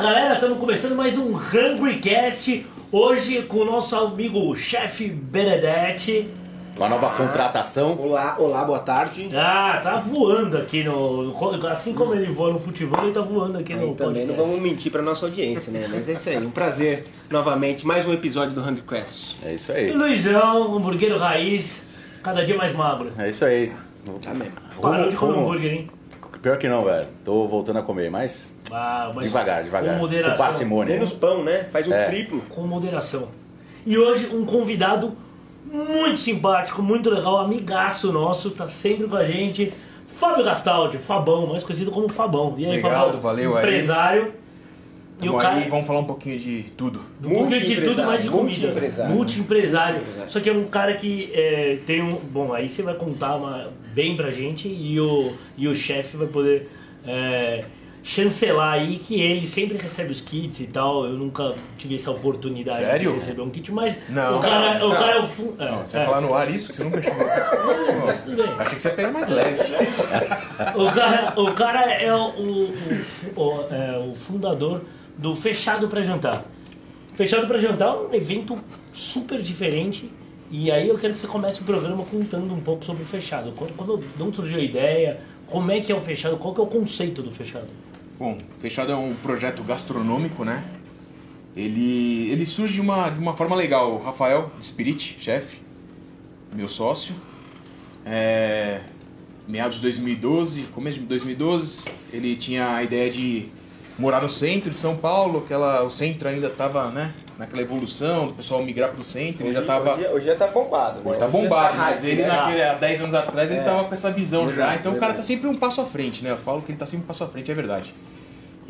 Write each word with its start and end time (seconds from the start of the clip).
galera, 0.00 0.34
estamos 0.34 0.56
começando 0.56 0.96
mais 0.96 1.18
um 1.18 1.36
Hungry 1.36 1.98
Cast. 1.98 2.66
Hoje 2.90 3.42
com 3.42 3.58
o 3.58 3.64
nosso 3.66 3.94
amigo 3.94 4.56
chefe 4.56 5.10
Benedetti. 5.10 6.26
Uma 6.74 6.88
nova 6.88 7.10
contratação. 7.10 7.98
Olá, 8.00 8.34
olá, 8.38 8.64
boa 8.64 8.78
tarde. 8.78 9.28
Ah, 9.34 9.78
tá 9.84 9.96
voando 9.98 10.56
aqui 10.56 10.82
no. 10.82 11.34
Assim 11.68 11.92
como 11.92 12.14
ele 12.14 12.32
voa 12.32 12.50
no 12.54 12.58
futebol, 12.58 13.02
ele 13.02 13.12
tá 13.12 13.20
voando 13.20 13.58
aqui 13.58 13.74
no 13.74 13.88
Aí 13.88 13.94
também 13.94 14.26
não 14.26 14.36
vamos 14.36 14.58
mentir 14.58 14.90
pra 14.90 15.02
nossa 15.02 15.26
audiência, 15.26 15.70
né? 15.70 15.86
Mas 15.90 16.08
é 16.08 16.14
isso 16.14 16.30
aí, 16.30 16.38
um 16.38 16.50
prazer 16.50 17.04
novamente, 17.28 17.86
mais 17.86 18.06
um 18.06 18.14
episódio 18.14 18.54
do 18.54 18.62
Hungry 18.62 18.82
Quest. 18.88 19.36
É 19.44 19.52
isso 19.52 19.70
E 19.72 19.74
aí. 19.76 19.92
Luizão, 19.92 20.76
hambúrguer 20.76 21.14
raiz, 21.18 21.84
cada 22.22 22.42
dia 22.42 22.56
mais 22.56 22.72
magro. 22.72 23.12
É 23.18 23.28
isso 23.28 23.44
aí. 23.44 23.70
Tá 24.22 24.32
mesmo. 24.32 24.54
Parou 24.80 25.10
de 25.10 25.16
comer 25.16 25.38
hambúrguer, 25.38 25.72
hein? 25.74 25.90
Pior 26.40 26.56
que 26.56 26.66
não, 26.66 26.86
velho. 26.86 27.06
Tô 27.22 27.46
voltando 27.46 27.80
a 27.80 27.82
comer, 27.82 28.10
mas 28.10 28.56
Ah, 28.72 29.10
mas 29.14 29.26
devagar, 29.26 29.64
devagar. 29.64 29.94
Com 29.94 30.00
moderação. 30.00 30.36
Com 30.36 30.42
parcimônia. 30.50 30.94
Menos 30.94 31.12
pão, 31.12 31.42
né? 31.44 31.64
Faz 31.72 31.86
um 31.88 31.92
É. 31.92 32.04
triplo. 32.04 32.40
com 32.50 32.62
moderação. 32.62 33.28
E 33.86 33.96
hoje 33.98 34.28
um 34.34 34.44
convidado 34.44 35.16
muito 35.64 36.16
simpático, 36.18 36.82
muito 36.82 37.08
legal, 37.10 37.38
amigaço 37.38 38.12
nosso, 38.12 38.50
tá 38.50 38.68
sempre 38.68 39.06
com 39.06 39.16
a 39.16 39.24
gente. 39.24 39.72
Fábio 40.16 40.44
Gastaldi, 40.44 40.98
Fabão, 40.98 41.46
mais 41.46 41.64
conhecido 41.64 41.90
como 41.90 42.08
Fabão. 42.08 42.54
E 42.58 42.64
aí, 42.66 42.78
Obrigado, 42.78 43.04
Fabão? 43.06 43.20
valeu 43.20 43.56
aí. 43.56 43.62
Empresário. 43.64 44.32
E 45.22 45.28
o 45.28 45.36
cara. 45.36 45.56
aí, 45.56 45.68
vamos 45.68 45.86
falar 45.86 46.00
um 46.00 46.04
pouquinho 46.04 46.38
de 46.38 46.62
tudo. 46.76 47.00
Um 47.22 47.28
pouquinho 47.30 47.60
de 47.60 47.82
tudo, 47.82 48.02
mais 48.04 48.22
de 48.22 48.28
comida. 48.30 48.66
Multi-empresário. 48.68 49.14
Multi-empresário. 49.14 49.94
Multi-empresário. 49.96 50.30
Só 50.30 50.40
que 50.40 50.48
é 50.48 50.52
um 50.52 50.64
cara 50.64 50.94
que 50.94 51.30
é, 51.34 51.78
tem 51.86 52.02
um. 52.02 52.10
Bom, 52.16 52.52
aí 52.54 52.66
você 52.68 52.82
vai 52.82 52.94
contar 52.94 53.36
uma- 53.36 53.68
bem 53.94 54.16
pra 54.16 54.30
gente 54.30 54.66
e 54.68 54.98
o, 55.00 55.32
e 55.58 55.68
o 55.68 55.74
chefe 55.74 56.16
vai 56.16 56.26
poder 56.26 56.70
é, 57.06 57.64
chancelar 58.02 58.72
aí 58.74 58.98
que 58.98 59.20
ele 59.20 59.46
sempre 59.46 59.76
recebe 59.78 60.10
os 60.10 60.20
kits 60.20 60.60
e 60.60 60.66
tal. 60.66 61.04
Eu 61.04 61.12
nunca 61.12 61.54
tive 61.76 61.94
essa 61.96 62.10
oportunidade 62.10 62.84
Sério? 62.84 63.08
de 63.10 63.14
receber 63.14 63.42
um 63.42 63.50
kit, 63.50 63.70
mas 63.72 63.98
Não. 64.08 64.38
o 64.38 64.40
cara, 64.40 64.84
o 64.84 64.88
Não. 64.88 64.96
cara 64.96 65.12
é 65.16 65.20
o. 65.20 65.26
Fun... 65.26 65.52
é, 65.58 65.70
Você 65.84 65.98
é. 65.98 66.04
falar 66.04 66.20
no 66.20 66.34
ar 66.34 66.50
isso 66.50 66.70
que 66.70 66.76
você 66.76 66.84
nunca 66.84 67.02
chegou. 67.02 67.18
Não, 67.26 68.06
mas 68.06 68.20
tudo 68.20 68.36
bem. 68.36 68.52
Achei 68.58 68.76
que 68.76 68.82
você 68.82 68.88
ia 68.88 68.94
pegar 68.94 69.10
mais 69.12 69.28
leve. 69.28 69.60
O 70.76 70.92
cara, 70.92 71.40
o 71.40 71.52
cara 71.54 71.92
é 71.94 72.12
o, 72.14 72.28
o- 72.28 72.72
o- 73.36 73.74
é 73.74 73.98
o 73.98 74.14
fundador 74.14 74.82
do 75.16 75.34
Fechado 75.36 75.88
para 75.88 76.00
Jantar. 76.00 76.44
Fechado 77.14 77.46
para 77.46 77.58
Jantar 77.58 77.88
é 77.88 77.92
um 77.98 78.14
evento 78.14 78.58
super 78.92 79.40
diferente. 79.42 80.10
E 80.50 80.70
aí 80.70 80.88
eu 80.88 80.98
quero 80.98 81.12
que 81.12 81.18
você 81.18 81.28
comece 81.28 81.60
o 81.60 81.64
programa 81.64 82.02
contando 82.04 82.52
um 82.52 82.60
pouco 82.60 82.84
sobre 82.84 83.02
o 83.02 83.06
Fechado. 83.06 83.52
Quando, 83.56 83.72
quando, 83.74 83.98
de 83.98 84.22
onde 84.22 84.34
surgiu 84.36 84.58
a 84.58 84.62
ideia? 84.62 85.20
Como 85.46 85.70
é 85.70 85.80
que 85.80 85.92
é 85.92 85.94
o 85.94 86.00
Fechado? 86.00 86.36
Qual 86.38 86.52
que 86.54 86.60
é 86.60 86.64
o 86.64 86.66
conceito 86.66 87.22
do 87.22 87.30
Fechado? 87.30 87.66
Bom, 88.20 88.36
Fechado 88.60 88.92
é 88.92 88.94
um 88.94 89.14
projeto 89.14 89.62
gastronômico, 89.62 90.44
né? 90.44 90.62
Ele, 91.56 92.30
ele 92.30 92.44
surge 92.44 92.74
de 92.74 92.80
uma, 92.82 93.08
de 93.08 93.18
uma 93.18 93.34
forma 93.34 93.56
legal. 93.56 93.94
O 93.94 94.02
Rafael 94.02 94.50
Spirit, 94.60 95.16
chefe, 95.18 95.56
meu 96.52 96.68
sócio, 96.68 97.14
é, 98.04 98.80
meados 99.48 99.76
de 99.76 99.82
2012, 99.84 100.64
começo 100.64 101.00
de 101.00 101.06
2012, 101.06 101.86
ele 102.12 102.36
tinha 102.36 102.74
a 102.74 102.82
ideia 102.84 103.10
de 103.10 103.46
morar 103.98 104.20
no 104.20 104.28
centro 104.28 104.70
de 104.70 104.78
São 104.78 104.96
Paulo, 104.98 105.38
aquela, 105.44 105.82
o 105.82 105.90
centro 105.90 106.28
ainda 106.28 106.48
estava 106.48 106.90
né, 106.90 107.14
naquela 107.38 107.62
evolução, 107.62 108.26
do 108.26 108.34
pessoal 108.34 108.62
migrar 108.62 108.90
para 108.90 109.00
o 109.00 109.04
centro, 109.04 109.46
ele 109.46 109.54
já 109.54 109.60
estava... 109.62 109.94
hoje, 109.94 110.06
hoje 110.08 110.26
já 110.26 110.36
tá 110.36 110.46
bombado. 110.46 111.00
né? 111.00 111.10
Hoje 111.10 111.18
tá 111.18 111.26
bombado, 111.26 111.74
já 111.74 111.82
mas 111.84 112.04
ele 112.04 112.20
né? 112.22 112.28
naquele, 112.28 112.62
há 112.62 112.74
10 112.74 113.00
anos 113.00 113.14
atrás 113.14 113.50
ele 113.50 113.60
É. 113.60 113.64
tava 113.64 113.84
com 113.84 113.94
essa 113.94 114.10
visão 114.10 114.42
já. 114.42 114.48
Verdade, 114.48 114.78
Então 114.80 114.92
o 114.92 114.96
cara 114.96 115.12
verdade. 115.12 115.16
tá 115.16 115.22
sempre 115.22 115.48
um 115.48 115.54
passo 115.56 115.80
à 115.80 115.86
frente, 115.86 116.22
né? 116.22 116.30
Eu 116.32 116.36
falo 116.36 116.60
que 116.60 116.70
ele 116.70 116.78
tá 116.78 116.84
sempre 116.86 117.04
um 117.04 117.06
passo 117.08 117.24
à 117.24 117.28
frente, 117.28 117.50
é 117.50 117.54
verdade. 117.54 117.94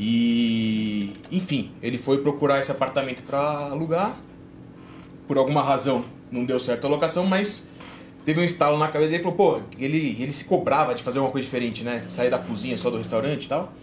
E 0.03 1.13
enfim, 1.31 1.73
ele 1.83 1.99
foi 1.99 2.23
procurar 2.23 2.59
esse 2.59 2.73
apartamento 2.73 3.23
para 3.23 3.39
alugar. 3.39 4.17
Por 5.29 5.37
alguma 5.37 5.63
razão 5.63 6.03
não 6.33 6.43
deu 6.43 6.59
certo 6.59 6.87
a 6.87 6.91
locação, 6.91 7.27
mas 7.27 7.69
teve 8.25 8.41
um 8.41 8.43
estalo 8.45 8.79
na 8.79 8.89
cabeça 8.89 9.15
e 9.15 9.19
falou, 9.19 9.37
pô, 9.37 9.61
ele, 9.79 10.17
ele 10.19 10.33
se 10.33 10.47
cobrava 10.47 10.95
de 10.95 11.03
fazer 11.03 11.19
uma 11.19 11.29
coisa 11.29 11.45
diferente, 11.45 11.85
né? 11.85 12.03
Sair 12.09 12.31
da 12.31 12.39
cozinha 12.39 12.79
só 12.79 12.89
do 12.89 12.97
restaurante 12.97 13.45
e 13.45 13.49
tal. 13.49 13.75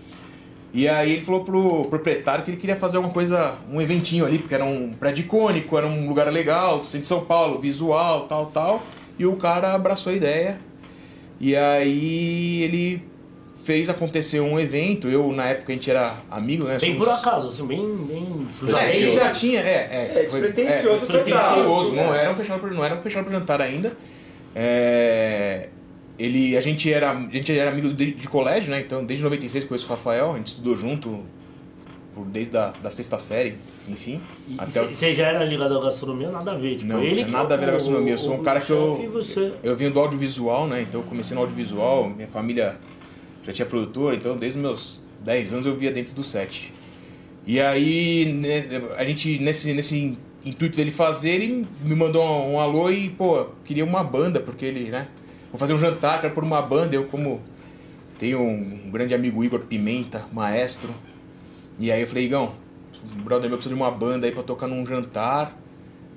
E 0.73 0.89
aí 0.89 1.11
ele 1.11 1.21
falou 1.21 1.43
pro 1.43 1.85
proprietário 1.85 2.43
que 2.43 2.49
ele 2.49 2.57
queria 2.57 2.75
fazer 2.75 2.97
uma 2.97 3.09
coisa, 3.09 3.53
um 3.71 3.79
eventinho 3.79 4.25
ali, 4.25 4.39
porque 4.39 4.55
era 4.55 4.65
um 4.65 4.93
prédio 4.93 5.23
icônico, 5.23 5.77
era 5.77 5.85
um 5.85 6.07
lugar 6.07 6.33
legal, 6.33 6.81
centro 6.81 7.01
de 7.01 7.07
São 7.07 7.23
Paulo, 7.25 7.59
visual, 7.59 8.27
tal, 8.27 8.47
tal. 8.47 8.81
E 9.19 9.25
o 9.27 9.35
cara 9.35 9.75
abraçou 9.75 10.11
a 10.11 10.15
ideia. 10.15 10.57
E 11.39 11.55
aí 11.55 12.63
ele 12.63 13.03
fez 13.67 13.89
acontecer 13.89 14.39
um 14.39 14.57
evento. 14.57 15.09
Eu, 15.09 15.29
na 15.33 15.47
época, 15.49 15.73
a 15.73 15.75
gente 15.75 15.91
era 15.91 16.15
amigo, 16.31 16.65
né? 16.65 16.77
Bem 16.79 16.93
Somos- 16.93 17.05
por 17.05 17.13
acaso, 17.13 17.49
assim, 17.49 17.67
bem. 17.67 17.97
bem 17.97 18.47
É, 18.79 18.95
ele 18.95 19.11
já 19.13 19.29
tinha, 19.31 19.59
é, 19.59 19.63
é. 20.15 20.23
É, 20.23 20.29
foi- 20.29 20.39
despretensioso 20.39 20.87
é, 21.03 21.05
total. 21.05 21.23
despretensioso, 21.25 21.95
não 21.95 22.11
né? 22.13 22.19
era 22.21 22.31
um 22.31 22.35
fechado 22.35 22.67
não 22.73 22.83
era 22.85 22.95
um 22.95 23.01
fechado 23.01 23.25
por 23.25 23.33
jantar 23.33 23.61
ainda. 23.61 23.91
É, 24.55 25.67
ele, 26.17 26.55
a 26.55 26.61
gente 26.61 26.91
era, 26.91 27.11
a 27.11 27.15
gente 27.29 27.51
era 27.51 27.69
amigo 27.69 27.93
de, 27.93 28.13
de 28.13 28.27
colégio, 28.29 28.71
né? 28.71 28.79
Então, 28.79 29.03
desde 29.05 29.21
96 29.23 29.63
eu 29.65 29.67
conheço 29.67 29.85
o 29.85 29.89
Rafael, 29.89 30.31
a 30.33 30.37
gente 30.37 30.47
estudou 30.47 30.77
junto 30.77 31.25
por- 32.15 32.25
desde 32.25 32.57
a 32.57 32.71
da 32.81 32.89
sexta 32.89 33.19
série, 33.19 33.55
enfim. 33.87 34.21
E 34.47 34.55
até 34.57 34.81
o- 34.81 34.95
você 34.95 35.13
já 35.13 35.27
era 35.27 35.43
ligado 35.43 35.77
à 35.77 35.81
gastronomia? 35.83 36.31
Nada 36.31 36.53
a 36.53 36.57
ver. 36.57 36.77
Tipo, 36.77 36.93
não, 36.93 37.03
ele 37.03 37.15
tinha 37.15 37.25
que 37.25 37.31
nada 37.33 37.53
a 37.53 37.57
ver 37.57 37.63
é 37.63 37.67
com 37.67 37.73
o- 37.73 37.77
gastronomia. 37.79 38.13
Eu 38.13 38.17
sou 38.17 38.33
um 38.33 38.43
cara 38.43 38.61
que 38.61 38.71
eu. 38.71 39.09
você. 39.11 39.51
Eu 39.61 39.75
vim 39.75 39.91
do 39.91 39.99
audiovisual, 39.99 40.67
né? 40.67 40.81
Então 40.83 41.01
eu 41.01 41.05
comecei 41.05 41.35
no 41.35 41.41
audiovisual, 41.41 42.09
minha 42.09 42.29
família 42.29 42.77
já 43.47 43.53
tinha 43.53 43.65
produtor, 43.65 44.13
então 44.13 44.37
desde 44.37 44.59
os 44.59 44.63
meus 44.63 45.01
10 45.23 45.53
anos 45.53 45.65
eu 45.65 45.75
via 45.75 45.91
dentro 45.91 46.13
do 46.13 46.23
set. 46.23 46.71
E 47.45 47.61
aí, 47.61 48.25
né, 48.25 48.65
a 48.97 49.05
gente, 49.05 49.39
nesse, 49.39 49.73
nesse 49.73 50.17
intuito 50.45 50.75
dele 50.75 50.91
fazer, 50.91 51.29
ele 51.31 51.65
me 51.81 51.95
mandou 51.95 52.23
um, 52.23 52.53
um 52.53 52.59
alô 52.59 52.91
e, 52.91 53.09
pô, 53.09 53.45
queria 53.63 53.85
uma 53.85 54.03
banda, 54.03 54.41
porque 54.41 54.65
ele, 54.65 54.89
né? 54.89 55.07
Vou 55.49 55.57
fazer 55.57 55.73
um 55.73 55.79
jantar, 55.79 56.19
quero 56.19 56.33
por 56.33 56.43
uma 56.43 56.61
banda. 56.61 56.93
Eu, 56.93 57.05
como 57.05 57.41
tenho 58.19 58.41
um 58.41 58.91
grande 58.91 59.15
amigo 59.15 59.43
Igor 59.43 59.61
Pimenta, 59.61 60.25
maestro. 60.33 60.89
E 61.79 61.89
aí 61.89 62.01
eu 62.01 62.07
falei, 62.07 62.25
Igão, 62.25 62.53
um 63.17 63.23
brother 63.23 63.49
meu 63.49 63.57
precisa 63.57 63.73
de 63.73 63.81
uma 63.81 63.91
banda 63.91 64.25
aí 64.27 64.33
pra 64.33 64.43
tocar 64.43 64.67
num 64.67 64.85
jantar. 64.85 65.57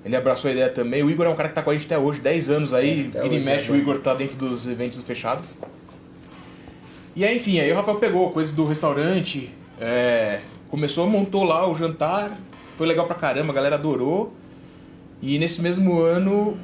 Ele 0.05 0.17
abraçou 0.17 0.49
a 0.49 0.53
ideia 0.53 0.69
também. 0.69 1.03
O 1.03 1.11
Igor 1.11 1.27
é 1.27 1.29
um 1.29 1.37
cara 1.37 1.49
que 1.49 1.55
tá 1.55 1.63
com 1.63 1.71
a 1.71 1.75
gente 1.75 1.87
até 1.87 1.99
hoje, 1.99 2.21
10 2.21 2.51
anos 2.51 2.75
aí. 2.75 3.11
É, 3.15 3.19
até 3.19 3.23
Vira 3.23 3.35
e 3.35 3.37
hoje, 3.37 3.45
mexe, 3.45 3.71
é 3.71 3.73
o 3.73 3.77
Igor 3.77 3.99
tá 3.99 4.15
dentro 4.15 4.37
dos 4.37 4.67
eventos 4.67 4.99
do 4.99 5.05
fechado. 5.05 5.47
E 7.21 7.25
aí, 7.27 7.37
enfim, 7.37 7.61
aí 7.61 7.71
o 7.71 7.75
Rafael 7.75 7.99
pegou 7.99 8.31
coisas 8.31 8.55
do 8.55 8.65
restaurante, 8.65 9.51
é, 9.79 10.41
começou, 10.71 11.07
montou 11.07 11.45
lá 11.45 11.69
o 11.71 11.75
jantar, 11.75 12.35
foi 12.79 12.87
legal 12.87 13.05
pra 13.05 13.15
caramba, 13.15 13.53
a 13.53 13.55
galera 13.55 13.75
adorou. 13.75 14.33
E 15.21 15.39
nesse 15.39 15.61
mesmo 15.61 16.01
ano, 16.01 16.57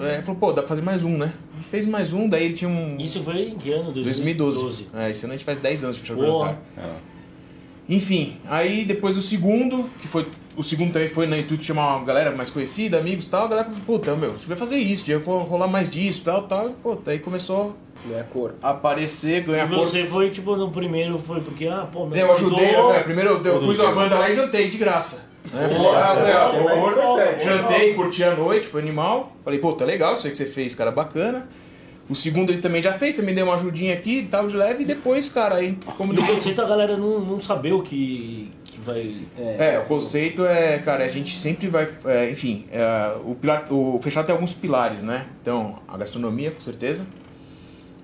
é, 0.00 0.20
falou, 0.22 0.40
pô, 0.40 0.52
dá 0.52 0.60
pra 0.60 0.70
fazer 0.70 0.82
mais 0.82 1.04
um, 1.04 1.16
né? 1.16 1.32
A 1.54 1.56
gente 1.58 1.68
fez 1.68 1.86
mais 1.86 2.12
um, 2.12 2.28
daí 2.28 2.46
ele 2.46 2.54
tinha 2.54 2.68
um... 2.68 2.96
Isso 2.98 3.22
foi 3.22 3.50
em 3.50 3.56
que 3.56 3.70
ano? 3.70 3.92
2012. 3.92 4.88
É, 4.92 5.08
esse 5.12 5.24
ano 5.24 5.34
a 5.34 5.36
gente 5.36 5.46
faz 5.46 5.58
10 5.58 5.84
anos 5.84 5.96
de 5.96 6.04
jantar. 6.04 6.60
É. 6.76 7.12
Enfim, 7.88 8.38
aí 8.48 8.84
depois 8.84 9.16
o 9.16 9.22
segundo, 9.22 9.88
que 10.00 10.08
foi. 10.08 10.26
O 10.56 10.64
segundo 10.64 10.92
também 10.92 11.10
foi 11.10 11.28
na 11.28 11.38
intuito 11.38 11.60
de 11.60 11.66
chamar 11.68 11.98
uma 11.98 12.04
galera 12.04 12.32
mais 12.32 12.50
conhecida, 12.50 12.98
amigos 12.98 13.26
e 13.26 13.28
tal, 13.28 13.44
a 13.44 13.48
galera, 13.48 13.70
puta, 13.86 14.16
meu, 14.16 14.32
você 14.32 14.48
vai 14.48 14.56
fazer 14.56 14.78
isso, 14.78 15.04
devia 15.04 15.24
rolar 15.24 15.68
mais 15.68 15.88
disso 15.88 16.24
tal, 16.24 16.42
tal. 16.42 16.70
Puta, 16.70 17.12
aí 17.12 17.20
começou 17.20 17.76
É 18.10 18.22
cor. 18.32 18.54
a 18.62 18.70
aparecer, 18.70 19.38
E 19.38 19.40
ganhar 19.42 19.68
corpo. 19.68 19.84
você 19.84 20.04
foi, 20.04 20.30
tipo, 20.30 20.56
no 20.56 20.70
primeiro 20.70 21.18
foi 21.18 21.40
porque, 21.40 21.66
ah, 21.68 21.86
pô, 21.92 22.06
me 22.06 22.18
Eu 22.18 22.32
ajudei, 22.32 22.70
ajudou. 22.70 22.92
né? 22.92 23.00
primeiro 23.00 23.30
eu, 23.30 23.44
eu 23.44 23.60
pus 23.60 23.78
uma 23.78 23.92
banda 23.92 24.18
lá 24.18 24.28
e 24.28 24.34
jantei 24.34 24.68
de 24.68 24.78
graça. 24.78 25.24
Né? 25.52 25.68
Falei, 25.68 25.88
ah, 25.88 26.14
falei, 26.16 26.32
ah, 26.32 27.20
É. 27.22 27.38
Jantei, 27.38 27.94
curti 27.94 28.24
a 28.24 28.34
noite, 28.34 28.66
foi 28.66 28.80
animal. 28.80 29.32
Falei, 29.44 29.58
pô, 29.58 29.72
tá 29.72 29.84
legal, 29.84 30.14
isso 30.14 30.26
aí 30.26 30.30
que 30.30 30.36
você 30.36 30.46
fez, 30.46 30.74
cara, 30.74 30.90
bacana. 30.90 31.46
O 32.08 32.14
segundo 32.14 32.50
ele 32.50 32.60
também 32.60 32.82
já 32.82 32.92
fez, 32.92 33.14
também 33.14 33.34
deu 33.34 33.46
uma 33.46 33.54
ajudinha 33.54 33.94
aqui 33.94 34.18
e 34.18 34.22
tal, 34.24 34.46
de 34.48 34.56
leve, 34.56 34.82
e 34.82 34.86
depois, 34.86 35.28
cara, 35.28 35.56
aí, 35.56 35.78
como 35.96 36.12
E 36.12 36.18
o 36.18 36.26
conceito 36.26 36.60
a 36.60 36.66
galera 36.66 36.96
não, 36.96 37.20
não 37.20 37.40
saber 37.40 37.72
o 37.72 37.80
que, 37.80 38.50
que 38.64 38.80
vai. 38.80 39.14
É, 39.38 39.78
o 39.78 39.86
conceito 39.86 40.44
é, 40.44 40.78
cara, 40.78 41.04
a 41.04 41.08
gente 41.08 41.36
sempre 41.38 41.68
vai. 41.68 41.88
é, 42.04 42.30
enfim, 42.30 42.66
é, 42.72 43.14
o, 43.24 43.34
pilar, 43.36 43.64
o 43.72 44.00
fechado 44.02 44.26
tem 44.26 44.32
alguns 44.34 44.52
pilares, 44.52 45.02
né? 45.02 45.26
Então, 45.40 45.78
a 45.88 45.96
gastronomia, 45.96 46.50
com 46.50 46.60
certeza. 46.60 47.06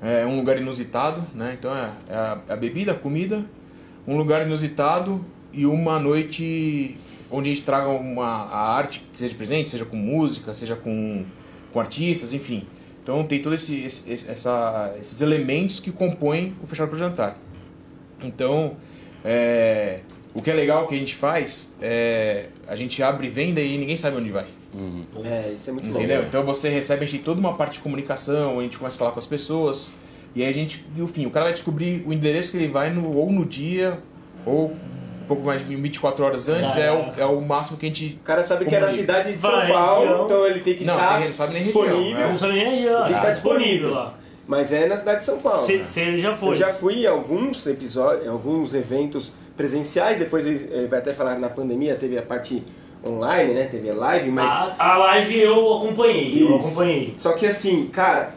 É 0.03 0.25
um 0.25 0.37
lugar 0.37 0.57
inusitado, 0.59 1.25
né? 1.35 1.57
Então, 1.59 1.75
é, 1.77 1.91
é 2.09 2.15
a, 2.15 2.41
a 2.51 2.57
bebida, 2.57 2.93
a 2.93 2.95
comida. 2.95 3.45
Um 4.07 4.17
lugar 4.17 4.47
inusitado 4.47 5.25
e 5.53 5.67
uma 5.67 5.99
noite 5.99 6.97
onde 7.31 7.51
a 7.51 7.55
gente 7.55 7.65
traga 7.65 7.89
uma, 7.89 8.25
a 8.27 8.75
arte, 8.77 9.05
seja 9.13 9.35
presente, 9.35 9.69
seja 9.69 9.85
com 9.85 9.97
música, 9.97 10.55
seja 10.55 10.77
com, 10.77 11.25
com 11.73 11.81
artistas, 11.81 12.33
enfim. 12.33 12.67
Então, 13.03 13.25
tem 13.25 13.43
todos 13.43 13.63
esse, 13.69 13.85
esse- 14.07 14.27
esses 14.99 15.21
elementos 15.21 15.81
que 15.81 15.91
compõem 15.91 16.55
o 16.63 16.67
fechado 16.67 16.89
para 16.89 16.99
jantar. 16.99 17.39
Então, 18.23 18.77
é, 19.25 20.01
o 20.33 20.41
que 20.41 20.51
é 20.51 20.55
legal 20.55 20.87
que 20.87 20.95
a 20.95 20.99
gente 20.99 21.15
faz 21.15 21.73
é 21.81 22.47
a 22.67 22.77
gente 22.77 23.03
abre 23.03 23.29
venda 23.31 23.61
e 23.61 23.77
ninguém 23.77 23.97
sabe 23.97 24.17
onde 24.17 24.31
vai. 24.31 24.47
É, 25.25 25.51
isso 25.55 25.71
é 25.71 25.73
muito 25.73 25.87
bom. 25.87 25.99
Entendeu? 25.99 26.23
Então 26.23 26.43
você 26.45 26.69
recebe 26.69 27.05
a 27.05 27.09
gente 27.09 27.25
toda 27.25 27.41
uma 27.41 27.55
parte 27.55 27.75
de 27.75 27.81
comunicação, 27.81 28.59
a 28.59 28.63
gente 28.63 28.79
começa 28.79 28.97
a 28.97 28.99
falar 28.99 29.11
com 29.13 29.19
as 29.19 29.27
pessoas, 29.27 29.93
e 30.35 30.43
aí 30.43 30.49
a 30.49 30.53
gente, 30.53 30.85
no 30.97 31.07
fim, 31.07 31.27
o 31.27 31.31
cara 31.31 31.47
vai 31.47 31.53
descobrir 31.55 32.05
o 32.07 32.13
endereço 32.13 32.51
que 32.51 32.57
ele 32.59 32.69
vai 32.69 32.91
no, 32.91 33.17
ou 33.17 33.31
no 33.33 33.45
dia, 33.45 33.99
ou 34.45 34.75
pouco 35.27 35.43
mais 35.43 35.67
de 35.67 35.75
24 35.77 36.25
horas 36.25 36.49
antes, 36.49 36.75
é 36.77 36.91
o, 36.93 37.21
é 37.21 37.25
o 37.25 37.41
máximo 37.41 37.77
que 37.77 37.87
a 37.87 37.89
gente. 37.89 38.19
O 38.21 38.25
cara 38.25 38.43
sabe 38.45 38.65
que 38.65 38.75
é 38.75 38.81
na 38.81 38.87
Comunica. 38.87 39.01
cidade 39.13 39.33
de 39.35 39.41
São 39.41 39.51
Vai, 39.51 39.69
Paulo, 39.73 40.01
região. 40.07 40.25
então 40.25 40.47
ele 40.47 40.61
tem 40.61 40.75
que 40.75 40.85
Não, 40.85 40.95
estar 40.95 41.17
tem- 41.19 41.27
não 41.27 41.33
sabe 41.35 41.53
nem 41.55 41.63
região, 41.63 41.83
disponível. 41.85 42.23
é. 42.25 42.29
Não 42.29 42.37
sabe 42.37 42.53
nem 42.55 42.71
região, 42.77 42.97
Tem 42.99 43.07
que 43.07 43.13
tá 43.13 43.19
estar 43.19 43.31
disponível 43.33 43.91
lá. 43.91 44.15
Mas 44.47 44.73
é 44.73 44.87
na 44.87 44.97
cidade 44.97 45.19
de 45.19 45.25
São 45.27 45.39
Paulo. 45.39 45.59
Você 45.59 46.17
já 46.19 46.35
foi. 46.35 46.49
Eu 46.51 46.55
já 46.57 46.71
fui 46.71 47.03
em 47.03 47.07
alguns 47.07 47.67
episódios, 47.67 48.25
em 48.25 48.29
alguns 48.31 48.73
eventos 48.73 49.33
presenciais, 49.55 50.19
depois 50.19 50.47
ele 50.47 50.67
ele 50.73 50.87
vai 50.87 51.01
até 51.01 51.13
falar 51.13 51.39
na 51.39 51.49
pandemia 51.51 51.95
teve 51.97 52.17
a 52.17 52.23
parte 52.23 52.63
online, 53.05 53.55
né? 53.55 53.65
Teve 53.65 53.91
live, 53.93 54.31
mas. 54.31 54.51
A, 54.51 54.75
a 54.79 54.99
live 54.99 55.41
eu 55.41 55.77
acompanhei, 55.77 56.43
eu 56.43 56.57
Isso. 56.57 56.67
acompanhei. 56.67 57.13
Só 57.15 57.33
que 57.33 57.47
assim, 57.47 57.87
cara, 57.87 58.35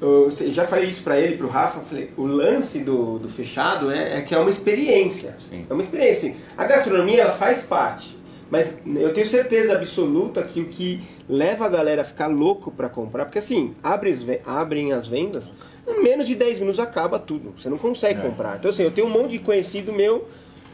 eu 0.00 0.30
já 0.30 0.66
falei 0.66 0.88
isso 0.88 1.02
pra 1.02 1.20
ele, 1.20 1.36
pro 1.36 1.48
Rafa, 1.48 1.78
eu 1.78 1.84
falei, 1.84 2.10
o 2.16 2.24
lance 2.24 2.78
do, 2.78 3.18
do 3.18 3.28
fechado 3.28 3.90
é, 3.90 4.18
é 4.18 4.22
que 4.22 4.34
é 4.34 4.38
uma 4.38 4.50
experiência. 4.50 5.36
Sim. 5.38 5.66
É 5.68 5.72
uma 5.72 5.82
experiência. 5.82 6.34
A 6.56 6.64
gastronomia, 6.64 7.22
ela 7.22 7.32
faz 7.32 7.60
parte. 7.60 8.18
Mas 8.50 8.68
eu 8.84 9.12
tenho 9.12 9.26
certeza 9.26 9.74
absoluta 9.74 10.42
que 10.42 10.60
o 10.60 10.66
que 10.66 11.00
leva 11.28 11.66
a 11.66 11.68
galera 11.68 12.02
a 12.02 12.04
ficar 12.04 12.26
louco 12.26 12.72
pra 12.72 12.88
comprar, 12.88 13.24
porque 13.26 13.38
assim, 13.38 13.74
abre 13.80 14.40
abrem 14.44 14.92
as 14.92 15.06
vendas, 15.06 15.52
em 15.86 16.02
menos 16.02 16.26
de 16.26 16.34
10 16.34 16.58
minutos 16.58 16.80
acaba 16.80 17.18
tudo. 17.18 17.54
Você 17.56 17.68
não 17.68 17.78
consegue 17.78 18.20
comprar. 18.20 18.56
Então 18.56 18.70
assim, 18.72 18.82
eu 18.82 18.90
tenho 18.90 19.06
um 19.06 19.10
monte 19.10 19.32
de 19.32 19.38
conhecido 19.38 19.92
meu, 19.92 20.26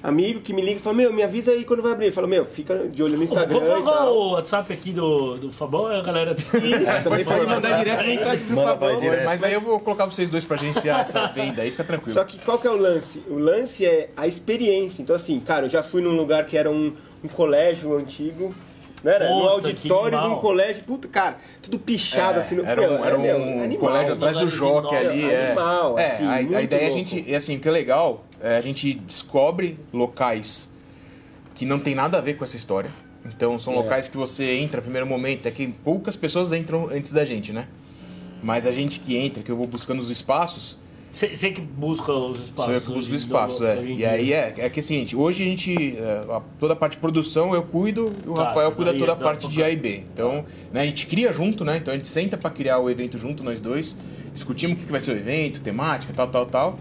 amigo, 0.07 0.41
que 0.41 0.53
me 0.53 0.63
liga 0.63 0.79
e 0.79 0.83
fala, 0.83 0.97
meu, 0.97 1.13
me 1.13 1.23
avisa 1.23 1.51
aí 1.51 1.65
quando 1.65 1.83
vai 1.83 1.93
abrir. 1.93 2.07
Eu 2.07 2.13
falo, 2.13 2.29
meu, 2.29 2.45
fica 2.45 2.87
de 2.87 3.03
olho 3.03 3.17
no 3.17 3.25
Instagram 3.25 3.59
Vou 3.59 3.69
colocar 3.69 3.91
tal. 3.99 4.17
o 4.17 4.31
WhatsApp 4.33 4.73
aqui 4.73 4.93
do, 4.93 5.37
do 5.37 5.51
Fabão 5.51 5.93
e 5.93 5.99
a 5.99 6.03
galera. 6.03 6.37
Isso, 6.39 6.85
também 7.03 7.25
pode 7.25 7.47
mandar 7.47 7.79
direto 7.79 8.05
mensagem 8.05 8.47
pro 8.47 8.57
Manda 8.57 8.69
Fabão. 8.69 8.97
direto. 8.99 9.25
Mas 9.25 9.43
aí 9.43 9.53
eu 9.53 9.61
vou 9.61 9.81
colocar 9.81 10.05
vocês 10.05 10.31
dois 10.31 10.45
pra 10.45 10.57
agenciar 10.57 11.01
essa 11.01 11.27
venda 11.35 11.63
aí, 11.63 11.71
fica 11.73 11.83
tranquilo. 11.85 12.13
Só 12.15 12.23
que 12.25 12.39
qual 12.39 12.59
que 12.59 12.67
é 12.67 12.71
o 12.71 12.77
lance? 12.77 13.23
O 13.29 13.39
lance 13.39 13.85
é 13.85 14.11
a 14.17 14.27
experiência. 14.27 15.03
Então, 15.03 15.17
assim, 15.17 15.41
cara, 15.41 15.67
eu 15.67 15.71
já 15.71 15.83
fui 15.83 16.01
num 16.01 16.15
lugar 16.17 16.47
que 16.47 16.57
era 16.57 16.71
um, 16.71 16.93
um 17.25 17.29
colégio 17.29 17.97
antigo. 17.97 18.55
Não 19.05 19.13
era? 19.13 19.29
no 19.29 19.41
Puta, 19.41 19.51
auditório 19.69 20.19
que 20.19 20.25
de 20.27 20.33
um 20.33 20.37
colégio. 20.39 20.85
Puta, 20.85 21.07
cara, 21.09 21.37
tudo 21.63 21.79
pichado 21.79 22.41
assim 22.41 22.57
no 22.57 22.65
era 22.65 22.81
um, 22.81 23.05
era 23.05 23.19
meu, 23.19 23.37
um 23.37 23.63
animal. 23.63 23.89
colégio 23.91 24.15
atrás 24.15 24.37
do 24.37 24.49
Jockey 24.49 24.97
ali. 24.97 25.31
É, 25.31 25.47
animal, 25.49 25.99
é 25.99 26.13
assim, 26.13 26.25
a, 26.27 26.33
a 26.33 26.43
ideia 26.63 26.81
é 26.81 26.85
a 26.87 26.89
louco. 26.89 26.99
gente, 26.99 27.33
é 27.33 27.37
assim, 27.37 27.57
o 27.57 27.61
que 27.61 27.69
é 27.69 27.71
legal, 27.71 28.25
é 28.26 28.26
a 28.41 28.61
gente 28.61 28.95
descobre 28.95 29.79
locais 29.93 30.69
que 31.55 31.65
não 31.65 31.79
tem 31.79 31.95
nada 31.95 32.19
a 32.19 32.21
ver 32.21 32.35
com 32.35 32.45
essa 32.45 32.57
história. 32.57 32.91
Então 33.25 33.59
são 33.59 33.73
É. 33.73 33.77
locais 33.77 34.09
que 34.09 34.17
você 34.17 34.57
entra, 34.59 34.81
primeiro 34.81 35.07
momento, 35.07 35.47
é 35.47 35.51
que 35.51 35.67
poucas 35.69 36.15
pessoas 36.17 36.53
entram 36.53 36.89
antes 36.91 37.13
da 37.13 37.25
gente, 37.25 37.53
né? 37.53 37.67
Mas 38.43 38.67
a 38.67 38.73
gente 38.73 39.01
que 39.01 39.17
entra, 39.17 39.43
que 39.43 39.51
eu 39.51 39.57
vou 39.57 39.67
buscando 39.67 39.99
os 40.01 40.11
espaços, 40.11 40.79
Você 41.11 41.51
que 41.51 41.63
busca 41.63 42.13
os 42.13 42.39
espaços. 42.39 42.65
Sou 42.67 42.75
eu 42.75 42.81
que 42.83 42.87
busco 42.89 42.99
hoje 42.99 43.13
o 43.13 43.17
espaço, 43.17 43.59
do- 43.61 43.67
é. 43.67 43.83
E 43.85 44.05
aí 44.05 44.33
é, 44.35 44.53
é 44.59 44.69
que 44.69 44.81
assim, 44.81 44.97
gente, 44.97 45.17
hoje 45.17 45.43
a 45.45 45.47
gente, 45.47 45.97
é, 45.97 46.25
a- 46.31 46.43
toda 46.59 46.75
a 46.75 46.77
parte 46.77 46.93
de 46.93 46.99
produção 46.99 47.55
eu 47.55 47.63
cuido 47.63 48.13
e 48.25 48.29
o 48.29 48.35
Tá, 48.35 48.45
Rafael 48.49 48.71
cuida 48.73 48.93
toda 48.93 49.13
a 49.13 49.15
dar 49.15 49.25
parte 49.25 49.49
de 49.49 49.63
A 49.63 49.71
e 49.71 49.77
B. 49.77 50.03
Então, 50.13 50.45
né, 50.71 50.83
a 50.83 50.85
gente 50.85 51.07
cria 51.07 51.33
junto, 51.33 51.65
né? 51.65 51.79
Então 51.79 51.95
a 51.95 51.97
gente 51.97 52.07
senta 52.09 52.37
pra 52.37 52.51
criar 52.51 52.81
o 52.81 52.91
evento 52.91 53.17
junto, 53.17 53.43
nós 53.43 53.61
dois, 53.63 53.97
discutimos 54.35 54.77
o 54.81 54.85
que 54.85 54.93
vai 54.93 55.01
ser 55.01 55.13
o 55.13 55.17
evento, 55.17 55.63
temática, 55.63 56.13
tal, 56.15 56.29
tal, 56.29 56.45
tal. 56.45 56.79